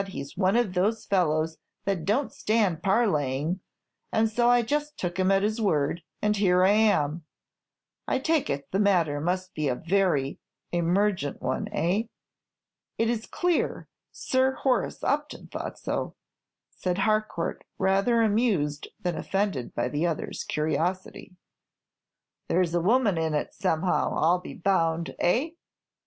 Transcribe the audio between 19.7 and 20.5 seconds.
by the other's